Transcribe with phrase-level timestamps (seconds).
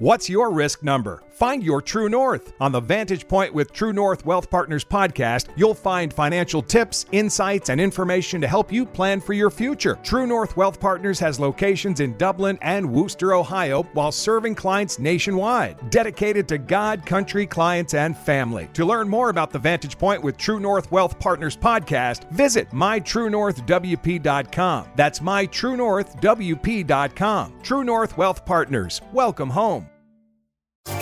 [0.00, 1.24] What's your risk number?
[1.28, 2.52] Find your true north.
[2.60, 7.68] On the Vantage Point with True North Wealth Partners podcast, you'll find financial tips, insights,
[7.68, 9.98] and information to help you plan for your future.
[10.04, 15.90] True North Wealth Partners has locations in Dublin and Wooster, Ohio, while serving clients nationwide.
[15.90, 18.68] Dedicated to God, country, clients, and family.
[18.74, 24.88] To learn more about the Vantage Point with True North Wealth Partners podcast, visit mytruenorthwp.com.
[24.94, 27.52] That's mytruenorthwp.com.
[27.62, 29.00] True North Wealth Partners.
[29.12, 29.87] Welcome home.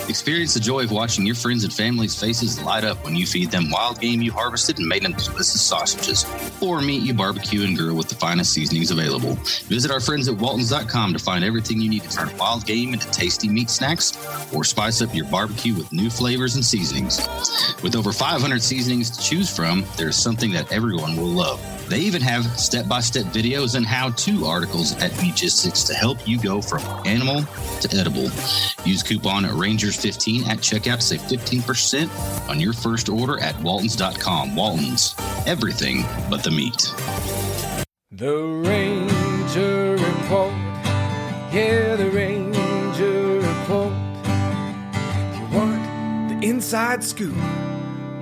[0.09, 3.51] Experience the joy of watching your friends and family's faces light up when you feed
[3.51, 6.25] them wild game you harvested and made into delicious sausages,
[6.61, 9.35] or meat you barbecue and grill with the finest seasonings available.
[9.69, 13.11] Visit our friends at Waltons.com to find everything you need to turn wild game into
[13.11, 14.17] tasty meat snacks,
[14.55, 17.19] or spice up your barbecue with new flavors and seasonings.
[17.83, 21.76] With over 500 seasonings to choose from, there's something that everyone will love.
[21.89, 26.27] They even have step by step videos and how to articles at Meatgistics to help
[26.27, 27.45] you go from animal
[27.81, 28.25] to edible.
[28.85, 34.57] Use coupon Rangers15 at checkout to save 15% on your first order at Waltons.com.
[34.57, 35.15] Waltons,
[35.47, 36.93] everything but the meat.
[38.11, 40.55] The Ranger Report.
[41.53, 43.93] Yeah, the Ranger Report.
[45.37, 47.37] You want the inside scoop?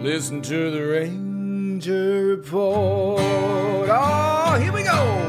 [0.00, 1.23] Listen to the Ranger
[1.86, 3.20] Report.
[3.90, 5.20] Oh, here we go.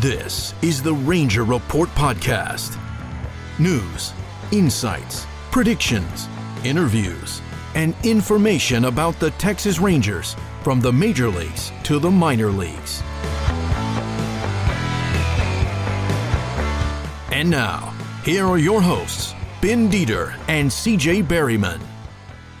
[0.00, 2.78] This is the Ranger Report Podcast.
[3.58, 4.12] News,
[4.50, 6.28] insights, predictions,
[6.64, 7.40] interviews,
[7.74, 13.02] and information about the Texas Rangers from the major leagues to the minor leagues.
[17.32, 17.94] And now,
[18.24, 19.31] here are your hosts,
[19.62, 21.80] Ben Dieter and CJ Berryman.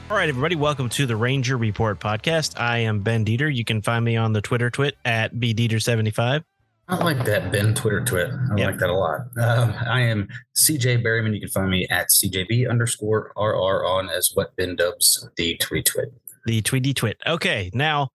[0.08, 2.58] All right, everybody, welcome to the Ranger Report podcast.
[2.60, 3.52] I am Ben Dieter.
[3.54, 6.44] You can find me on the Twitter twit at bdieter75.
[6.88, 8.30] I like that Ben Twitter twit.
[8.30, 8.70] I Yep.
[8.70, 9.20] like that a lot.
[9.36, 11.34] Um, I am CJ Berryman.
[11.34, 15.86] You can find me at CJB underscore RR on as what Ben dubs the tweet
[15.86, 16.12] twit.
[16.46, 17.18] the Tweety Twit.
[17.26, 18.10] Okay, now,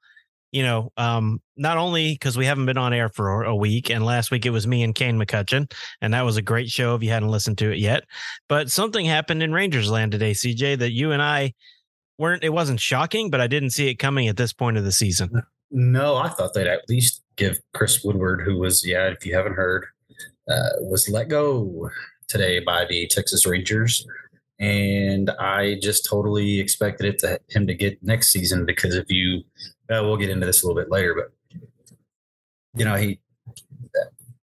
[0.51, 4.05] you know, um, not only because we haven't been on air for a week, and
[4.05, 5.71] last week it was me and Kane McCutcheon,
[6.01, 8.03] and that was a great show if you hadn't listened to it yet.
[8.47, 11.53] But something happened in Rangers land today, CJ, that you and I
[12.17, 14.91] weren't, it wasn't shocking, but I didn't see it coming at this point of the
[14.91, 15.43] season.
[15.69, 19.55] No, I thought they'd at least give Chris Woodward, who was, yeah, if you haven't
[19.55, 19.85] heard,
[20.49, 21.89] uh, was let go
[22.27, 24.05] today by the Texas Rangers.
[24.59, 29.43] And I just totally expected it to him to get next season because if you,
[29.89, 31.61] uh, we'll get into this a little bit later, but
[32.75, 33.19] you know, he,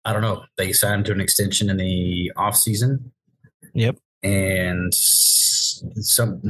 [0.05, 3.12] I don't know, they signed him to an extension in the off season.
[3.75, 3.97] Yep.
[4.22, 6.43] And some,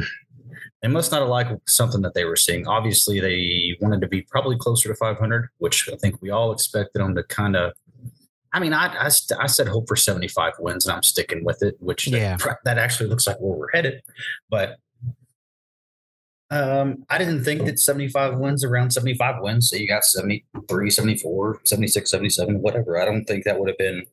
[0.83, 2.67] they must not have liked something that they were seeing.
[2.67, 7.01] Obviously, they wanted to be probably closer to 500, which I think we all expected
[7.01, 7.73] them to kind of.
[8.53, 9.07] I mean, I, I,
[9.41, 12.55] I said hope for 75 wins, and I'm sticking with it, which that- Yeah.
[12.65, 14.03] that, actually looks like where we're headed.
[14.51, 14.77] But
[16.51, 19.71] um, I didn't think that 75 wins around 75 wins.
[19.71, 23.01] So you got 73, 74, 76, 77, whatever.
[23.01, 24.05] I don't think that would have been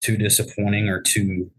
[0.00, 1.50] too disappointing or too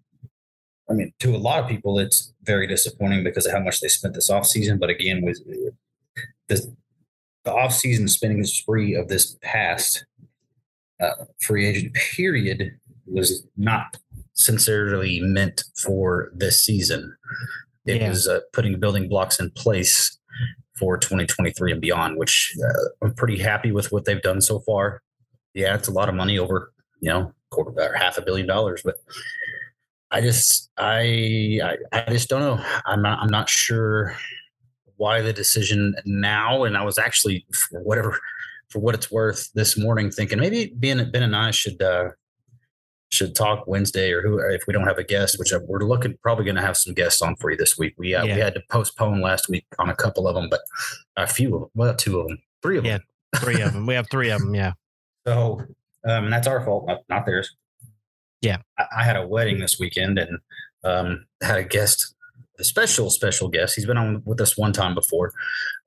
[0.89, 3.87] I mean, to a lot of people, it's very disappointing because of how much they
[3.87, 4.79] spent this offseason.
[4.79, 5.39] But again, with
[6.47, 6.75] the,
[7.43, 10.05] the offseason spending spree of this past
[11.01, 12.71] uh, free agent period
[13.05, 13.97] was not
[14.33, 17.15] sincerely meant for this season.
[17.85, 18.09] It Yeah.
[18.09, 20.17] was uh, putting building blocks in place
[20.77, 25.01] for 2023 and beyond, which uh, I'm pretty happy with what they've done so far.
[25.53, 26.71] Yeah, it's a lot of money over,
[27.01, 28.95] you know, quarter or half a billion dollars, but
[30.11, 32.63] I just I, I I just don't know.
[32.85, 34.15] I'm not I'm not sure
[34.97, 36.63] why the decision now.
[36.63, 38.19] And I was actually for whatever
[38.69, 42.09] for what it's worth this morning thinking maybe Ben Ben and I should uh
[43.11, 46.45] should talk Wednesday or who if we don't have a guest, which we're looking probably
[46.45, 47.95] going to have some guests on for you this week.
[47.97, 48.35] We uh, Yeah.
[48.35, 50.61] we had to postpone last week on a couple of them, but
[51.17, 52.97] a few of them, well, two of them, three of Yeah.
[52.99, 53.05] them.
[53.37, 53.85] Three of them.
[53.87, 54.53] We have three of them.
[54.55, 54.73] Yeah.
[55.25, 55.59] So,
[56.07, 57.55] um, and that's our fault, not, not theirs.
[58.41, 58.57] Yeah.
[58.77, 60.37] I, I had a wedding this weekend and
[60.83, 62.13] um, had a guest,
[62.63, 63.75] special, special guest.
[63.75, 65.33] He's been on with us one time before,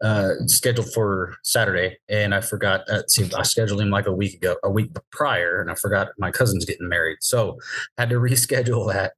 [0.03, 1.99] uh, scheduled for Saturday.
[2.09, 5.61] And I forgot, uh, see, I scheduled him like a week ago, a week prior,
[5.61, 7.19] and I forgot my cousin's getting married.
[7.21, 7.59] So
[7.99, 9.13] had to reschedule that.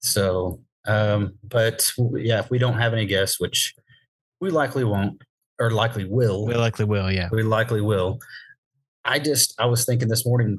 [0.00, 3.74] So, um, but yeah, if we don't have any guests, which
[4.40, 5.22] we likely won't,
[5.60, 7.10] or likely will, We likely will.
[7.10, 7.28] Yeah.
[7.30, 8.18] we likely will.
[9.04, 10.58] I just I was thinking this morning,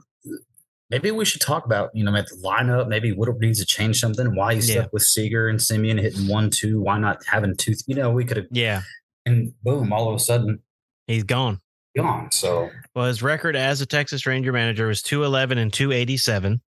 [0.89, 2.87] maybe we should talk about you know maybe the lineup.
[2.87, 4.35] Maybe Woodward needs to change something.
[4.35, 4.81] Why he's Yeah.
[4.81, 6.81] stuck with Seager and Semien hitting one two?
[6.81, 7.73] Why not having two?
[7.87, 8.81] You know we could have Yeah.
[9.25, 10.59] and boom, all of a sudden
[11.07, 11.59] He's gone.
[11.95, 12.31] Gone.
[12.31, 16.59] So, well, his record as a Texas Ranger manager was 211 and 287.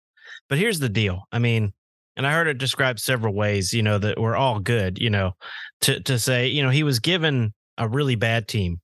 [0.48, 1.24] But here's the deal.
[1.32, 1.74] I mean,
[2.16, 5.34] and I heard it described several ways, you know, that were all good, you know,
[5.82, 8.80] to to say, you know, he was given a really bad team.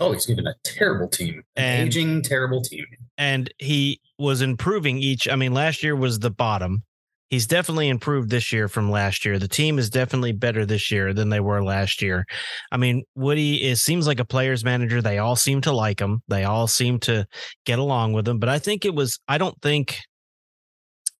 [0.00, 2.84] Oh, he's given a terrible team, an And- aging terrible team.
[3.16, 5.28] and he was improving each.
[5.28, 6.84] I mean, last year was the bottom.
[7.30, 9.38] He's definitely improved this year from last year.
[9.38, 12.24] The team is definitely better this year than they were last year.
[12.72, 15.02] I mean, Woody is seems like a player's manager.
[15.02, 16.22] They all seem to like him.
[16.28, 17.26] They all seem to
[17.66, 18.38] get along with him.
[18.38, 19.20] But I think it was.
[19.28, 20.00] I don't think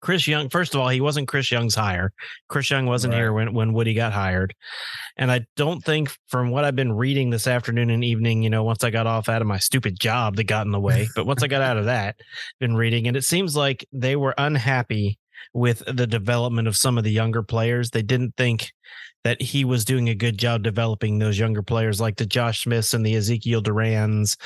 [0.01, 0.49] Chris Young.
[0.49, 2.13] First of all, he wasn't Chris Young's hire.
[2.49, 3.21] Chris Young wasn't Right.
[3.21, 4.55] here when when Woody got hired.
[5.17, 8.63] And I don't think, from what I've been reading this afternoon and evening, you know,
[8.65, 11.27] once I got off out of my stupid job that got in the way, but
[11.27, 12.17] once I got out of that,
[12.61, 15.19] been reading, and it seems like they were unhappy
[15.55, 17.91] with the development of some of the younger players.
[17.91, 18.73] They didn't think
[19.25, 22.95] that he was doing a good job developing those younger players, like the Josh Smiths
[22.95, 24.37] and the Ezekiel Durans.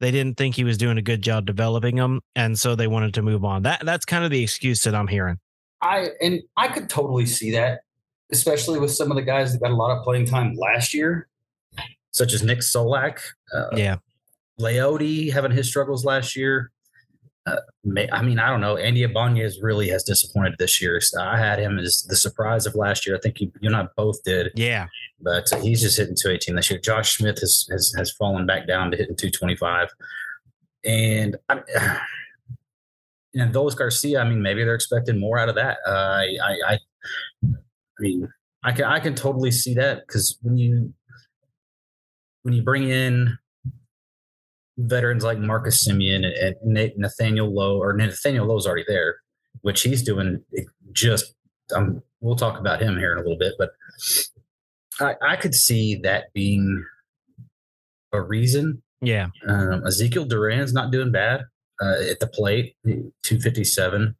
[0.00, 3.14] They didn't think he was doing a good job developing them, and so they wanted
[3.14, 3.62] to move on.
[3.62, 5.38] That that's kind of the excuse that I'm hearing.
[5.80, 7.80] I and I could totally see that,
[8.30, 11.28] especially with some of the guys that got a lot of playing time last year,
[12.12, 13.20] such as Nick Solak,
[13.54, 13.96] uh, Yeah,
[14.60, 16.70] Leody having his struggles last year.
[17.44, 17.56] Uh,
[18.12, 18.76] I mean, I don't know.
[18.76, 21.00] Andy Ibanez really has disappointed this year.
[21.00, 23.16] So I had him as the surprise of last year.
[23.16, 24.86] I think you, you and I both did, yeah,
[25.20, 26.78] but he's just hitting 218 this year.
[26.78, 29.88] Josh Smith has has, has fallen back down to hitting 225.
[30.84, 31.62] And I,
[33.34, 35.78] and Dolis Garcia, I mean, maybe they're expecting more out of that.
[35.86, 36.78] Uh, I, I, I,
[37.44, 37.48] I
[37.98, 38.28] mean,
[38.62, 40.94] I can I can totally see that because when you
[42.42, 43.36] when you bring in
[44.82, 49.16] veterans like Marcus Semien and, Nathaniel Lowe, or Nathaniel Lowe's already there,
[49.62, 50.42] which he's doing
[50.92, 51.34] just.
[51.74, 53.70] Um, we'll talk about him here in a little bit, but
[55.00, 56.84] I, I could see that being
[58.12, 58.82] a reason.
[59.00, 61.44] yeah, Um, Ezekiel Duran's not doing bad
[61.80, 64.14] uh, at the plate, 257.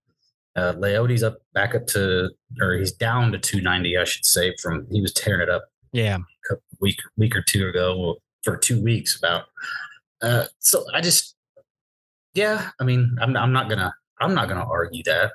[0.55, 2.31] Uh, Leody's up back up to,
[2.61, 4.55] or he's down to 290, I should say.
[4.61, 6.19] From he was tearing it up yeah.
[6.51, 9.45] a week week or two ago for two weeks about.
[10.23, 11.35] Uh, so I just,
[12.35, 15.33] yeah, I mean, I'm I'm not gonna I'm not gonna argue that.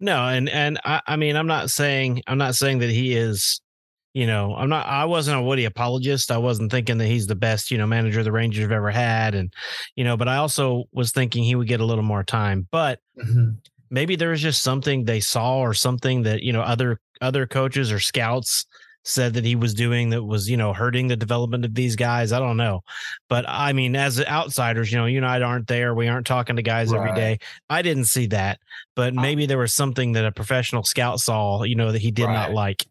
[0.00, 3.60] No, and and I, I mean, I'm not saying I'm not saying that he is,
[4.14, 4.86] you know, I'm not.
[4.86, 6.30] I wasn't a Woody apologist.
[6.30, 9.34] I wasn't thinking that he's the best, you know, manager the Rangers have ever had,
[9.34, 9.52] and
[9.94, 12.66] you know, but I also was thinking he would get a little more time.
[12.72, 12.98] But
[13.90, 17.92] maybe there was just something they saw or something that you know other other coaches
[17.92, 18.66] or scouts
[19.04, 22.30] said that he was doing that was you know hurting the development of these guys
[22.32, 22.80] i don't know.
[23.28, 26.56] But i mean as outsiders you know you and i aren't there we aren't talking
[26.56, 27.16] to guys every Right.
[27.16, 27.38] day.
[27.68, 28.58] I didn't see that
[28.94, 32.28] but maybe there was something that a professional scout saw you know that he did
[32.28, 32.86] not like.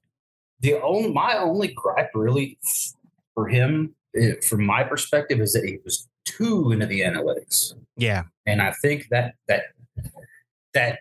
[0.60, 2.58] The only my only gripe really
[3.34, 7.74] for him, eh, from my perspective, is that he was too into the analytics.
[7.98, 8.24] yeah.
[8.46, 9.64] And I think that that
[10.74, 11.00] that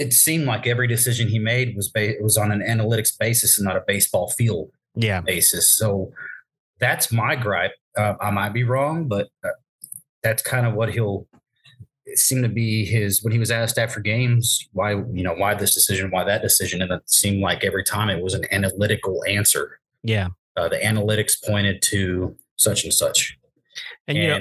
[0.00, 3.66] it seemed like every decision he made was ba- was on an analytics basis and
[3.66, 5.70] not a baseball field yeah basis.
[5.70, 6.12] So
[6.80, 7.74] that's my gripe.
[7.96, 9.48] Uh, I might be wrong, but uh,
[10.22, 11.26] that's kind of what he'll.
[12.14, 15.74] seem to be his when he was asked after games why you know why this
[15.78, 19.78] decision why that decision and it seemed like every time it was an analytical answer.
[20.02, 20.26] yeah
[20.56, 23.38] Uh, the analytics pointed to such and such,
[24.08, 24.40] and, you know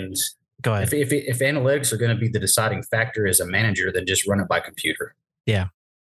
[0.63, 3.45] go ahead if, if, if analytics are going to be the deciding factor as a
[3.45, 5.15] manager, then just run it by computer.
[5.49, 5.67] Yeah.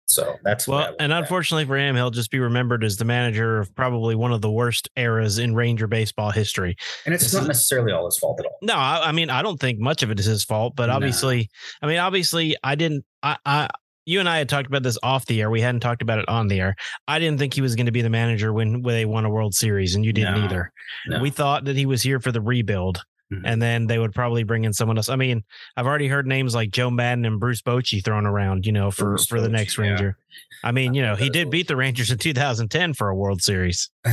[0.09, 1.19] So that's Well, and at.
[1.23, 4.51] unfortunately for him, he'll just be remembered as the manager of probably one of the
[4.51, 6.77] worst eras in Ranger baseball history.
[7.07, 8.57] and it's this not is- necessarily all his fault at all.
[8.63, 10.93] No, I, I mean, I don't think much of it is his fault, but No.
[10.95, 11.49] obviously,
[11.83, 13.05] I mean, obviously, I didn't.
[13.25, 13.69] I, I,
[14.05, 15.51] you and I had talked about this off the air.
[15.51, 16.77] We hadn't talked about it on the air.
[17.09, 19.29] I didn't think he was going to be the manager when, when they won a
[19.31, 20.45] World Series, and you didn't No.
[20.45, 20.73] either.
[21.09, 21.21] No.
[21.21, 23.03] We thought that he was here for the rebuild,
[23.33, 23.43] Mhm.
[23.45, 25.09] and then they would probably bring in someone else.
[25.09, 25.43] I mean,
[25.77, 29.05] I've already heard names like Joe Maddon and Bruce Bochy thrown around, you know, for
[29.07, 29.85] Bruce for the next yeah.
[29.85, 30.17] Ranger.
[30.63, 33.91] I mean, you know, he did beat the Rangers in 2010 for a World Series.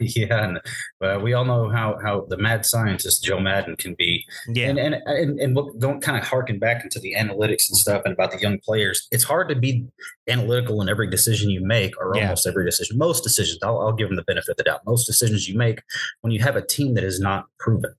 [0.00, 0.60] yeah, and,
[1.02, 4.78] uh, we all know how how the mad scientist Joe Maddon can be, Yeah, and
[4.78, 8.12] and and, and look, don't kind of harken back into the analytics and stuff and
[8.14, 9.08] about the young players.
[9.10, 9.84] It's hard to be
[10.28, 12.24] analytical in every decision you make, or Yeah.
[12.24, 12.98] almost every decision.
[12.98, 14.82] Most decisions, I'll, I'll give them the benefit of the doubt.
[14.86, 15.82] Most decisions you make
[16.20, 17.94] when you have a team that is not proven.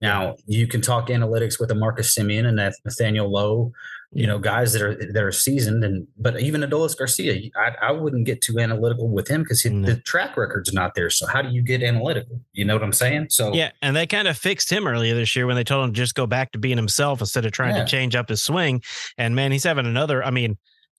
[0.00, 3.72] Now you can talk analytics with a Marcus Semien and that Nathaniel Lowe,
[4.12, 7.92] you know, guys that are that are seasoned, and but even Adolis Garcia, I, I
[7.92, 9.86] wouldn't get too analytical with him because No.
[9.86, 11.08] the track record's not there.
[11.10, 12.40] So how do you get analytical?
[12.52, 13.28] You know what I'm saying?
[13.30, 15.94] So Yeah, and they kind of fixed him earlier this year when they told him
[15.94, 17.84] to just go back to being himself instead of trying Yeah.
[17.84, 18.82] to change up his swing.
[19.18, 20.22] And man, he's having another.
[20.22, 20.56] I mean,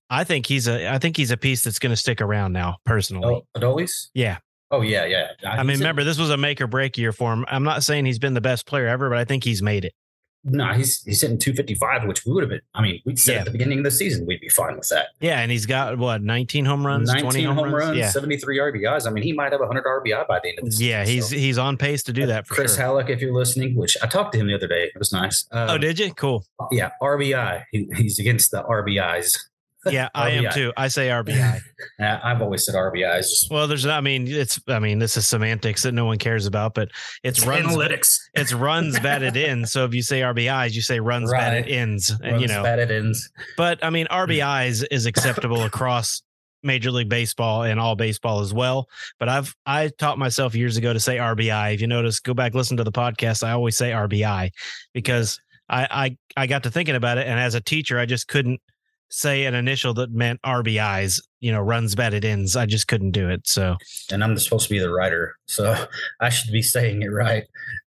[0.09, 0.91] I think he's a.
[0.91, 2.77] I think he's a piece that's going to stick around now.
[2.85, 4.07] Personally, Oh, Adolis?
[4.13, 4.37] yeah,
[4.71, 5.31] Oh yeah, yeah.
[5.45, 7.45] I mean, remember this was a make or break year for him.
[7.47, 9.93] I'm not saying he's been the best player ever, but I think he's made it.
[10.43, 12.61] No, he's he's hitting 255, which we would have been.
[12.73, 13.39] I mean, we said Yeah.
[13.39, 15.07] at the beginning of the season we'd be fine with that.
[15.19, 19.07] Yeah, and he's got what 19 home runs, 19 20 home, runs, Yeah, 73 RBIs.
[19.07, 20.87] I mean, he might have 100 RBI by the end of the season.
[20.87, 21.35] yeah, he's so.
[21.35, 22.83] he's on pace to do that for Chris sure.
[22.85, 25.47] Halleck, if you're listening, which I talked to him the other day, it was nice.
[25.51, 26.13] Um, oh, did you?
[26.13, 26.45] Cool.
[26.71, 27.63] yeah, RBI.
[27.71, 29.37] He, he's against the RBIs.
[29.85, 30.73] Yeah, I am too.
[30.75, 31.59] I say RBI.
[31.99, 33.29] I've always said RBIs.
[33.29, 36.45] Just Well, there's I mean, it's I mean, this is semantics that no one cares
[36.45, 36.89] about, but
[37.23, 38.17] it's runs analytics.
[38.33, 39.65] it's runs batted in.
[39.65, 41.71] So if you say RBIs, you say runs batted Right.
[41.71, 42.11] ins.
[42.23, 43.29] And you know, batted ends.
[43.55, 44.87] but I mean RBIs mm.
[44.91, 46.21] is acceptable across
[46.63, 48.87] Major League Baseball and all baseball as well.
[49.19, 51.75] But I've I taught myself years ago to say RBI.
[51.75, 53.43] If you notice, go back listen to the podcast.
[53.43, 54.51] I always say RBI
[54.93, 58.27] because I I I got to thinking about it, and as a teacher, I just
[58.27, 58.61] couldn't
[59.09, 61.21] say an initial that meant RBIs.
[61.39, 62.55] You know, runs batted ins.
[62.55, 63.47] I just couldn't do it.
[63.47, 63.77] So
[64.11, 65.85] and I'm supposed to be the writer, so
[66.19, 67.43] I should be saying it right.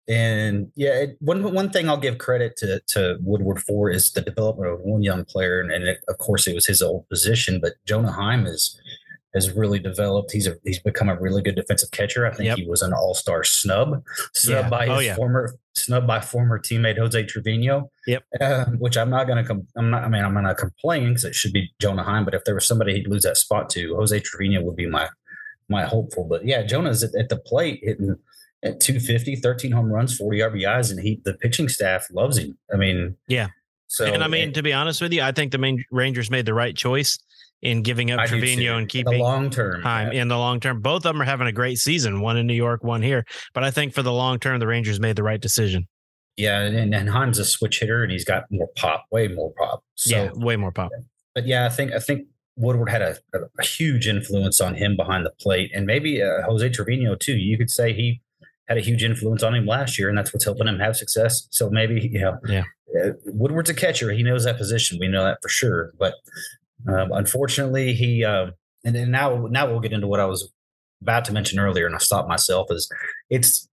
[0.09, 4.21] And yeah, it, one one thing I'll give credit to to Woodward for is the
[4.21, 7.61] development of one young player, and, and it, of course it was his old position,
[7.61, 8.81] but Jonah Heim is
[9.35, 10.33] has really developed.
[10.33, 12.27] He's a, he's become a really good defensive catcher.
[12.27, 12.59] I think Yep.
[12.59, 14.03] he was an All Star snub,
[14.35, 14.69] snub Yeah.
[14.69, 15.15] by his Oh, yeah.
[15.15, 17.91] former snub by former teammate Jose Trevino.
[18.07, 18.23] Yep.
[18.41, 19.45] Uh, which I'm not going to.
[19.45, 20.03] Com- I'm not.
[20.05, 22.25] I mean, I'm to complain because it should be Jonah Heim.
[22.25, 25.09] But if there was somebody he'd lose that spot to, Jose Trevino would be my
[25.69, 26.25] my hopeful.
[26.25, 28.17] But yeah, Jonah's at, at the plate hitting
[28.63, 32.59] at 250, 13 home runs, 40 RBIs, and he the pitching staff loves him.
[32.73, 33.49] I mean, Yeah.
[33.87, 36.47] So and I mean, to be honest with you, I think the main Rangers made
[36.47, 37.19] the right choice
[37.63, 40.23] in giving up I Trevino and keeping the long term time yeah.
[40.23, 40.81] in the long term.
[40.81, 43.25] Both of them are having a great season, one in New York, one here.
[43.55, 45.87] But I think for the long term, the Rangers made the right decision.
[46.37, 49.85] Yeah, and, and Heim's a switch hitter, and he's got more pop, way more pop.
[49.97, 50.91] So, yeah, way more pop.
[51.35, 52.27] but yeah, I think I think
[52.57, 56.43] Woodward had a, a, a huge influence on him behind the plate, and maybe uh,
[56.47, 57.37] Jose Trevino too.
[57.37, 58.23] You could say he
[58.69, 61.47] had a huge influence on him last year, and that's what's helping him have success.
[61.51, 62.65] So maybe you know, Yeah.
[63.05, 64.11] uh, Woodward's a catcher.
[64.13, 64.99] He knows that position.
[64.99, 65.93] We know that for sure.
[65.99, 66.15] But
[66.89, 68.51] um, unfortunately, he uh,
[68.85, 70.51] and then now now we'll get into what I was
[71.03, 72.69] about to mention earlier, and I stopped myself.
[72.71, 72.91] Is
[73.29, 73.69] it's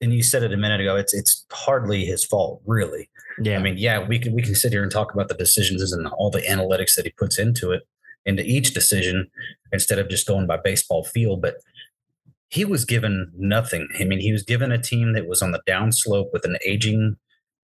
[0.00, 0.96] and you said it a minute ago.
[0.96, 3.08] It's it's hardly his fault, really.
[3.42, 3.58] Yeah.
[3.58, 6.06] I mean, yeah, we can we can sit here and talk about the decisions and
[6.08, 7.86] all the analytics that he puts into it,
[8.24, 9.30] into each decision,
[9.72, 11.36] instead of just going by baseball feel.
[11.36, 11.56] But
[12.48, 13.88] he was given nothing.
[13.98, 17.16] I mean, he was given a team that was on the downslope with an aging,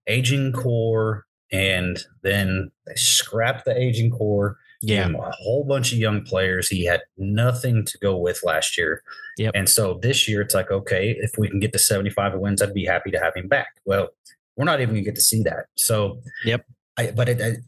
[0.07, 4.57] aging core, and then they scrapped the aging core.
[4.81, 5.07] yeah.
[5.07, 6.67] a whole bunch of young players.
[6.67, 9.01] He had nothing to go with last year.
[9.37, 9.51] Yep.
[9.55, 12.73] And so this year it's like, okay, if we can get to 75 wins, I'd
[12.73, 13.69] be happy to have him back.
[13.85, 14.09] Well,
[14.57, 15.67] we're not even gonna get to see that.
[15.75, 16.65] So Yep.
[16.97, 17.59] I, but it,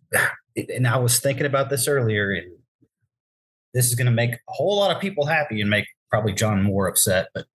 [0.56, 2.51] it, and I was thinking about this earlier, and
[3.74, 6.88] this is gonna make a whole lot of people happy and make probably John Moore
[6.88, 7.30] upset.
[7.34, 7.46] But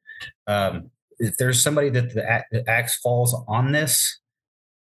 [0.46, 4.18] um, if there's somebody that the, act- the axe falls on this,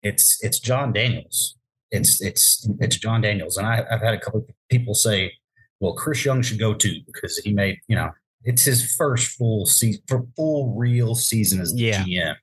[0.05, 1.57] it's it's Jon Daniels.
[1.91, 5.33] It's it's it's Jon Daniels, and I, I've had a couple of people say,
[5.79, 8.11] "Well, Chris Young should go too because he made you know
[8.43, 12.03] it's his first full season, for full real season as the Yeah.
[12.03, 12.35] GM."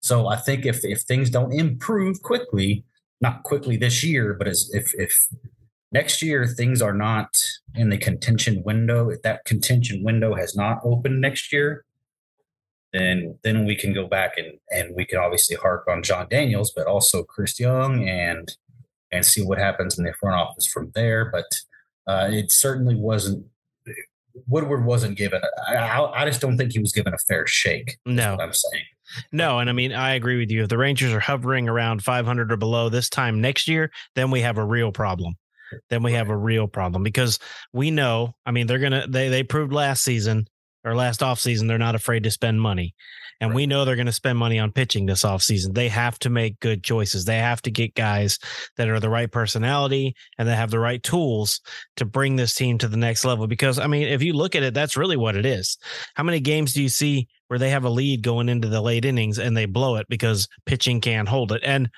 [0.00, 2.84] So I think if if things don't improve quickly,
[3.20, 5.28] not quickly this year, but as if if
[5.92, 7.28] next year things are not
[7.74, 11.84] in the contention window, if that contention window has not opened next year,
[12.92, 16.72] then then we can go back and and we can obviously hark on Jon Daniels,
[16.74, 18.54] but also Chris Young and
[19.10, 21.30] and see what happens in the front office from there.
[21.30, 21.46] But
[22.06, 23.46] uh, it certainly wasn't.
[24.46, 25.42] Woodward wasn't given.
[25.68, 27.98] I, I, I just don't think he was given a fair shake.
[28.06, 28.32] No.
[28.32, 28.84] what I'm saying.
[29.30, 30.62] No, and I mean I agree with you.
[30.62, 34.40] If the Rangers are hovering around 500 or below this time next year, then we
[34.40, 35.34] have a real problem.
[35.90, 37.38] Then we have a real problem because
[37.72, 38.34] we know.
[38.44, 40.46] I mean, they're gonna they they proved last season
[40.84, 42.94] or last offseason they're not afraid to spend money,
[43.42, 45.74] and we know they're going to spend money on pitching this offseason.
[45.74, 47.24] They have to make good choices.
[47.24, 48.38] They have to get guys
[48.76, 51.60] that are the right personality and that have the right tools
[51.96, 53.48] to bring this team to the next level.
[53.48, 55.76] Because I mean, if you look at it, that's really what it is.
[56.14, 59.04] How many games do you see where they have a lead going into the late
[59.04, 61.62] innings and they blow it because pitching can't hold it?
[61.64, 61.90] And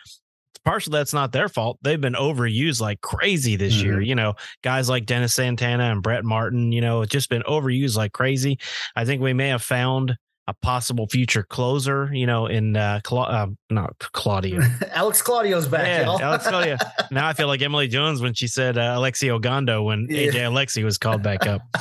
[0.65, 1.79] partially that's not their fault.
[1.83, 4.01] They've been overused like crazy this year.
[4.01, 7.97] You know, guys like Dennis Santana and Brett Martin, you know, it's just been overused
[7.97, 8.59] like crazy.
[8.97, 10.17] I think we may have found
[10.47, 14.61] a possible future closer, you know, in uh, Cla- uh not Claudio.
[14.93, 15.87] Alex Claudio's back.
[15.87, 16.17] Yeah.
[16.21, 16.77] Alex Claudio.
[17.11, 20.31] Now I feel like Emily Jones when she said uh, Alexi Ogando when Yeah.
[20.31, 21.63] AJ Alexi was called back up.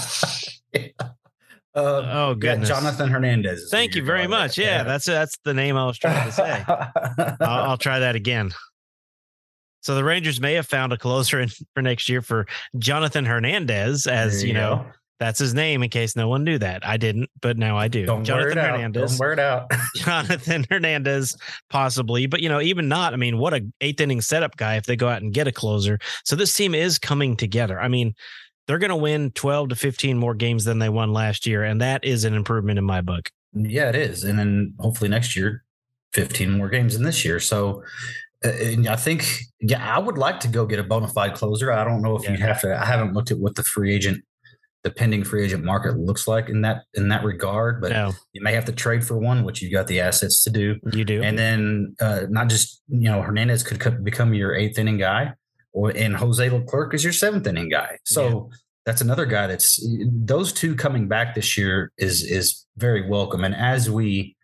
[1.76, 2.70] Uh, Oh yeah, goodness.
[2.70, 3.70] Jonathan Hernandez.
[3.72, 4.58] Thank you very much.
[4.58, 4.62] that.
[4.62, 6.64] Yeah, that's that's the name I was trying to say.
[6.68, 8.52] I'll, I'll try that again.
[9.84, 12.48] So the Rangers may have found a closer in, for next year for
[12.80, 14.92] Jonathan Hernandez, as There you know, go.
[15.20, 15.84] That's his name.
[15.84, 18.06] In case no one knew that, I didn't, but now I do.
[18.06, 18.92] Don't it out.
[18.92, 19.72] Don't wear it out.
[19.96, 21.38] Jonathan Hernandez,
[21.70, 23.14] possibly, but you know, even not.
[23.14, 25.52] I mean, what a eighth inning setup guy if they go out and get a
[25.52, 26.00] closer.
[26.26, 27.80] So this team is coming together.
[27.80, 28.16] I mean,
[28.68, 31.82] they're going to win 12 to 15 more games than they won last year, and
[31.82, 33.30] that is an improvement in my book.
[33.54, 34.24] Yeah, it is.
[34.24, 35.64] And then hopefully next year,
[36.14, 37.40] 15 more games than this year.
[37.40, 37.84] So
[38.44, 39.26] and I think,
[39.62, 41.72] yeah, I would like to go get a bona fide closer.
[41.72, 42.32] I don't know if Yeah.
[42.32, 42.76] you have to.
[42.80, 44.24] I haven't looked at what the free agent,
[44.84, 47.82] the pending free agent market looks like in that in that regard.
[47.82, 50.50] But No, you may have to trade for one, which you've got the assets to
[50.50, 50.78] do.
[50.92, 51.22] you do.
[51.24, 55.34] And then uh, not just you know Hernandez could co- become your eighth inning guy,
[55.72, 57.98] or and Jose Leclerc is your seventh inning guy.
[58.06, 58.50] So
[58.86, 59.82] that's another guy that's
[60.12, 63.46] those two coming back this year is is very welcome.
[63.46, 64.36] And as we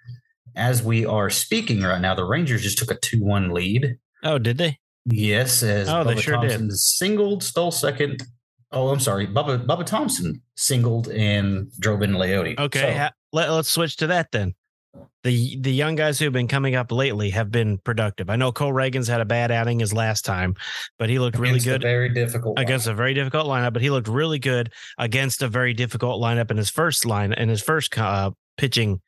[0.56, 3.98] as we are speaking right now, the Rangers just took a two one lead.
[4.24, 4.80] oh, did they?
[5.06, 6.50] Yes, as Oh, they Bubba sure did.
[6.50, 8.22] Thompson singled, stole second.
[8.72, 12.58] Oh, I'm sorry, Bubba Bubba Thompson singled and drove in Leody.
[12.60, 14.54] Okay, So- let, let's switch to that then.
[15.24, 18.30] The the young guys who've been coming up lately have been productive.
[18.30, 20.56] I know Cole Ragans had a bad outing his last time,
[20.98, 23.74] but he looked really good very difficult against a very difficult lineup.
[23.74, 27.50] But he looked really good against a very difficult lineup in his first line in
[27.50, 29.02] his first uh, pitching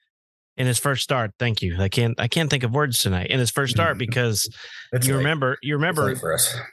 [0.58, 1.32] in his first start.
[1.40, 1.78] Thank you.
[1.80, 4.50] I can't I can't think of words tonight in his first start because
[4.92, 5.20] It's you late.
[5.20, 6.14] remember you remember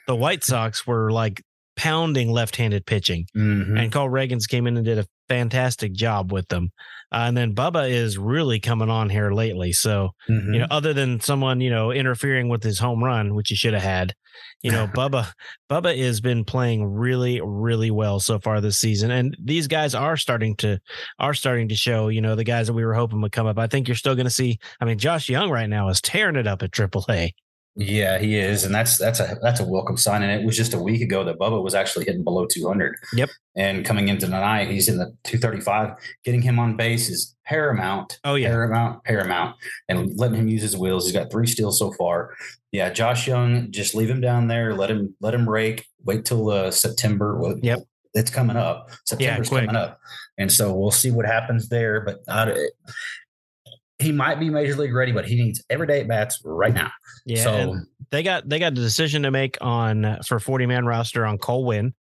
[0.07, 1.41] the White Sox were like
[1.75, 3.79] pounding left-handed pitching Mhm.
[3.79, 6.71] and Cole Ragans came in and did a fantastic job with them.
[7.11, 9.71] Uh, and then Bubba is really coming on here lately.
[9.71, 10.53] So, Mhm.
[10.53, 13.73] you know, other than someone, you know, interfering with his home run, which he should
[13.73, 14.13] have had,
[14.61, 15.31] you know, Bubba,
[15.69, 19.11] Bubba has been playing really, really well so far this season.
[19.11, 20.79] And these guys are starting to,
[21.17, 23.57] are starting to show, you know, the guys that we were hoping would come up.
[23.57, 26.35] I think you're still going to see, I mean, Josh Jung right now is tearing
[26.35, 27.31] it up at AAA.
[27.81, 30.21] Yeah, he is, and that's that's a that's a welcome sign.
[30.21, 32.97] And it was just a week ago that Bubba was actually hitting below 200.
[33.13, 33.29] Yep.
[33.55, 35.91] And coming into tonight, he's in the 235.
[36.25, 38.19] Getting him on base is paramount.
[38.25, 38.49] Oh, yeah.
[38.49, 39.55] paramount, paramount,
[39.87, 41.05] and letting him use his wheels.
[41.05, 42.35] He's got three steals so far.
[42.73, 44.75] Yeah, Josh Jung, just leave him down there.
[44.75, 45.85] Let him let him rake.
[46.03, 47.39] Wait till uh, September.
[47.39, 47.79] Well, Yep.
[48.13, 48.89] It's coming up.
[49.05, 49.67] September's quick.
[49.67, 49.99] coming up,
[50.37, 52.01] and so we'll see what happens there.
[52.01, 52.67] But I,
[53.99, 56.89] he might be major league ready, but he needs everyday at bats right now.
[57.25, 57.43] Yeah.
[57.43, 57.75] so
[58.11, 61.37] they got, they got a decision to make on uh, for 40 man roster on
[61.37, 61.93] Cole Winn.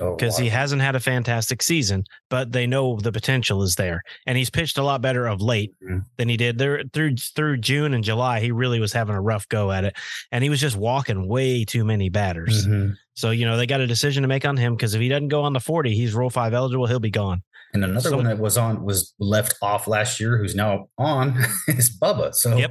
[0.00, 4.02] oh, because he hasn't had a fantastic season, but they know the potential is there,
[4.26, 6.04] and he's pitched a lot better of late Mhm.
[6.16, 8.40] than he did there through through June and July.
[8.40, 9.94] He really was having a rough go at it,
[10.32, 12.66] and he was just walking way too many batters.
[12.66, 12.94] Mhm.
[13.14, 15.28] So you know they got a decision to make on him because if he doesn't
[15.28, 16.86] go on the forty, he's Rule Five eligible.
[16.86, 17.42] He'll be gone.
[17.72, 21.36] And another So- one that was on was left off last year, who's now on,
[21.68, 22.34] is Bubba.
[22.34, 22.70] So, Yep.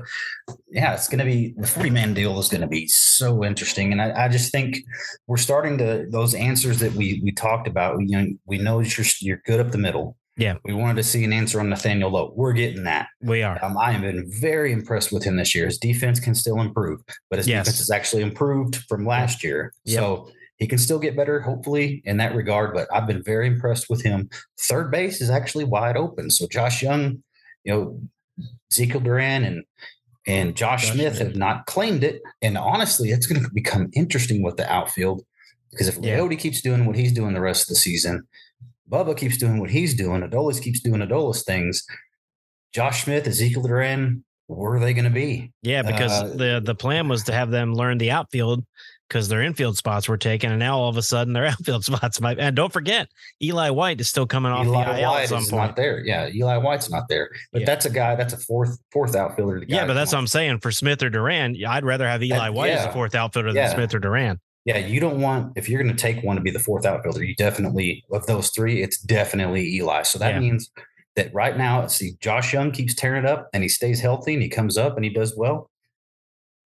[0.72, 3.92] yeah, it's going to be the 40 man deal is going to be so interesting.
[3.92, 4.78] And I, I just think
[5.28, 8.82] we're starting to, those answers that we we talked about, we, you know, we know
[8.82, 10.18] that you're, you're good up the middle.
[10.38, 10.56] Yeah.
[10.64, 12.32] We wanted to see an answer on Nathaniel Lowe.
[12.34, 13.08] We're getting that.
[13.22, 13.62] We are.
[13.64, 15.66] Um, I have been very impressed with him this year.
[15.66, 17.66] His defense can still improve, but his Yes.
[17.66, 19.74] defense has actually improved from last year.
[19.84, 20.00] Yep.
[20.00, 22.74] So he can still get better, hopefully, in that regard.
[22.74, 24.30] But I've been very impressed with him.
[24.60, 26.30] Third base is actually wide open.
[26.30, 27.24] So Josh Jung,
[27.64, 28.02] you know,
[28.72, 29.64] Ezekiel Duran and
[30.28, 32.22] and Josh, Josh Smith have not claimed it.
[32.42, 35.24] And honestly, it's going to become interesting with the outfield
[35.72, 36.28] because if Yeah.
[36.38, 38.28] Keeps doing what he's doing the rest of the season,
[38.92, 41.86] Bubba keeps doing what he's doing, Adolis keeps doing Adolis things.
[42.74, 45.52] Josh Smith, Ezekiel Duran, where are they going to be?
[45.64, 48.66] Yeah, because Uh, the the plan was to have them learn the outfield
[49.10, 52.22] because their infield spots were taken, and now all of a sudden their outfield spots
[52.22, 52.40] might.
[52.40, 53.10] And don't forget,
[53.42, 55.64] Eli White is still coming off Eli the IL White at some is point.
[55.70, 56.00] not there.
[56.06, 57.30] Yeah, Eli White's not there.
[57.52, 57.66] But Yeah.
[57.66, 58.16] that's a guy.
[58.16, 59.66] That's a fourth fourth outfielder.
[59.68, 60.60] Yeah, but that's what I'm saying.
[60.60, 62.90] For Smith or Duran, I'd rather have Eli White as yeah.
[62.90, 63.68] a fourth outfielder Yeah.
[63.68, 64.40] than Smith or Duran.
[64.66, 67.24] Yeah, you don't want if you're going to take one to be the fourth outfielder.
[67.24, 70.04] You definitely of those three, it's definitely Eli.
[70.04, 70.70] So that means
[71.16, 74.44] that right now, see, Josh Jung keeps tearing it up, and he stays healthy, and
[74.44, 75.69] he comes up, and he does well.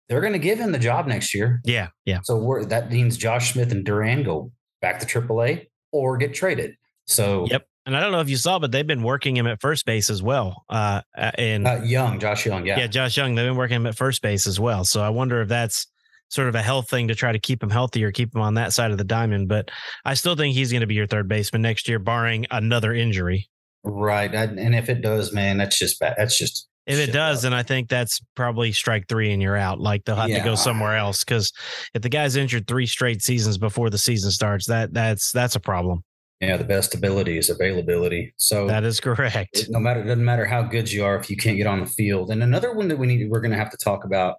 [0.10, 1.62] They're going to give him the job next year.
[1.65, 2.20] Yeah, yeah.
[2.24, 6.76] So we're, that means Josh Smith and Duran go back to AAA or get traded.
[7.06, 7.67] So Yep.
[7.88, 10.10] And I don't know if you saw, but they've been working him at first base
[10.10, 10.65] as well.
[10.70, 12.80] Uh, uh, and uh, Jung, Josh Jung, yeah.
[12.80, 12.88] yeah.
[12.88, 14.84] Josh Jung, they've been working him at first base as well.
[14.84, 15.88] So I wonder if that's
[16.28, 18.56] sort of a health thing to try to keep him healthy or keep him on
[18.56, 19.48] that side of the diamond.
[19.48, 19.72] But
[20.04, 23.48] I still think he's going to be your third baseman next year, barring another injury.
[23.86, 24.36] Right.
[24.36, 26.15] And if it does, man, that's just bad.
[26.17, 27.43] That's just If it does, up.
[27.43, 29.80] then I think that's probably strike three and you're out.
[29.80, 31.52] Like they'll have to go somewhere else because
[31.93, 35.60] if the guy's injured three straight seasons before the season starts, that that's that's a
[35.60, 36.04] problem.
[36.39, 38.34] yeah, the best ability is availability.
[38.38, 39.58] So That is correct.
[39.60, 41.80] it- no matter it doesn't matter how good you are if you can't get on
[41.82, 42.30] the field.
[42.32, 44.36] And another one that we need we're going to have to talk about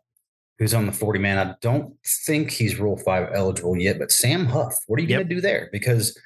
[0.58, 1.38] who's on the 40 man.
[1.38, 1.94] I don't
[2.26, 4.74] think he's rule 5 eligible yet, but Sam Huff.
[4.86, 5.18] What are you Yep.
[5.18, 5.68] going to do there?
[5.70, 6.18] Because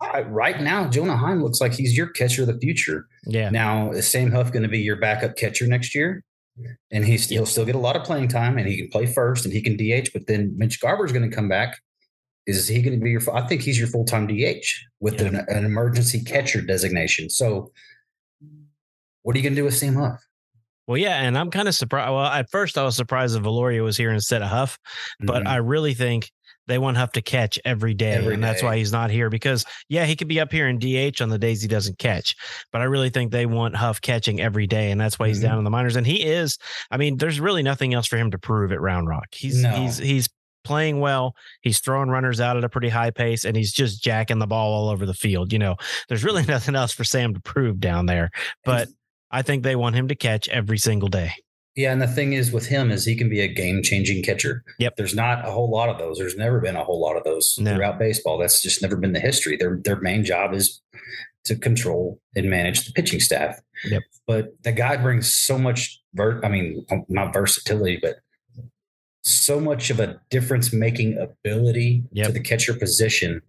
[0.00, 3.06] I, right now, Jonah Heim looks like he's your catcher of the future.
[3.26, 3.50] Yeah.
[3.50, 6.24] Now, is Sam Huff going to be your backup catcher next year?
[6.90, 9.44] And he's he'll still get a lot of playing time, and he can play first,
[9.46, 10.10] and he can DH.
[10.12, 11.78] But then Mitch Garver is going to come back.
[12.46, 13.22] Is he going to be your?
[13.34, 14.64] I think he's your full time DH
[15.00, 15.28] with Yeah.
[15.28, 17.30] an, an emergency catcher designation.
[17.30, 17.70] So,
[19.22, 20.20] what are you going to do with Sam Huff?
[20.86, 22.10] Well, yeah, and I'm kind of surprised.
[22.10, 24.76] Well, at first I was surprised that Viloria was here instead of Huff,
[25.20, 25.48] but Mhm.
[25.48, 26.30] I really think
[26.70, 29.28] they want Huff to catch every day, Every and that's why he's not here.
[29.28, 32.34] Because yeah, he could be up here in DH on the days he doesn't catch,
[32.72, 35.42] but I really think they want Huff catching every day, and that's why he's Mhm.
[35.42, 35.96] down in the minors.
[35.96, 36.56] And he is.
[36.90, 39.26] I mean, there's really nothing else for him to prove at Round Rock.
[39.32, 39.72] He's No.
[39.72, 40.28] he's he's
[40.62, 41.34] playing well.
[41.62, 44.72] He's throwing runners out at a pretty high pace, and he's just jacking the ball
[44.72, 45.52] all over the field.
[45.52, 45.76] You know,
[46.08, 48.30] there's really nothing else for Sam to prove down there.
[48.64, 48.88] But
[49.30, 51.32] I think they want him to catch every single day.
[51.80, 54.62] Yeah, and the thing is with him is he can be a game changing catcher.
[54.78, 54.96] Yep.
[54.96, 56.18] There's not a whole lot of those.
[56.18, 57.74] There's never been a whole lot of those No.
[57.74, 58.36] throughout baseball.
[58.36, 59.56] That's just never been the history.
[59.56, 60.82] Their their main job is
[61.46, 63.58] to control and manage the pitching staff.
[63.86, 64.02] Yep.
[64.26, 68.16] But the guy brings so much ver- I mean, um, not versatility, but
[69.22, 72.26] so much of a difference making ability Yep.
[72.26, 73.40] to the catcher position.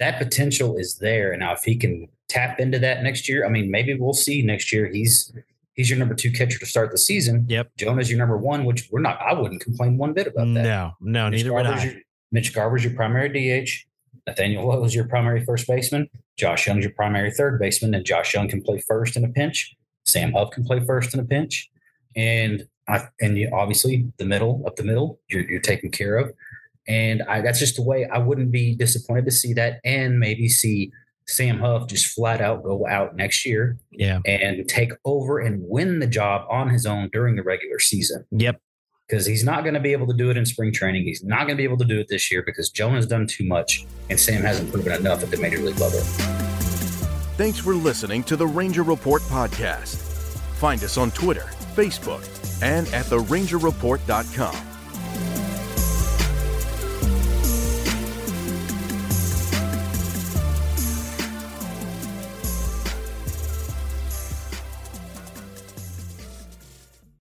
[0.00, 1.30] That potential is there.
[1.30, 4.42] And now if he can tap into that next year, I mean, maybe we'll see
[4.42, 5.32] next year he's
[5.74, 7.46] he's your number two catcher to start the season.
[7.48, 7.72] Yep.
[7.76, 9.20] Jonah's your number one, which we're not.
[9.20, 10.62] I wouldn't complain one bit about that.
[10.62, 11.86] No, no, Mitch neither would Garver's I.
[11.86, 11.94] Your,
[12.32, 13.70] Mitch Garver's your primary DH.
[14.26, 16.08] Nathaniel Lowe is your primary first baseman.
[16.36, 19.74] Josh Jung's your primary third baseman, and Josh Jung can play first in a pinch.
[20.04, 21.70] Sam Huff can play first in a pinch,
[22.16, 26.32] and I, and you, obviously the middle of the middle you're, you're taken care of.
[26.88, 30.48] And I, that's just the way I wouldn't be disappointed to see that, and maybe
[30.48, 30.92] see
[31.26, 34.20] Sam Huff just flat out go out next year Yeah.
[34.26, 38.60] and take over and win the job on his own during the regular season Yep.
[39.08, 41.04] because he's not going to be able to do it in spring training.
[41.04, 43.44] He's not going to be able to do it this year because Jonah's done too
[43.44, 46.00] much and Sam hasn't proven enough at the major league level.
[47.38, 49.96] Thanks for listening to the Ranger Report podcast.
[50.56, 52.22] Find us on Twitter, Facebook,
[52.62, 54.71] and at therangerreport.com.